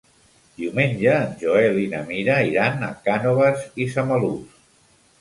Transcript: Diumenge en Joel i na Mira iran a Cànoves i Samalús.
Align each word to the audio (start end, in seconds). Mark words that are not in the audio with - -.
Diumenge 0.61 1.11
en 1.17 1.35
Joel 1.43 1.77
i 1.83 1.85
na 1.93 2.01
Mira 2.09 2.41
iran 2.55 2.89
a 2.91 2.93
Cànoves 3.07 3.71
i 3.87 3.91
Samalús. 3.99 4.61